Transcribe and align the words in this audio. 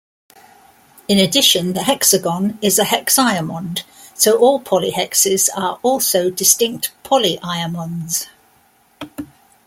In 1.07 1.19
addition, 1.19 1.73
the 1.73 1.83
hexagon 1.83 2.57
is 2.63 2.79
a 2.79 2.85
hexiamond, 2.85 3.83
so 4.15 4.35
all 4.39 4.59
polyhexes 4.59 5.47
are 5.55 5.77
also 5.83 6.31
distinct 6.31 6.91
polyiamonds. 7.03 8.25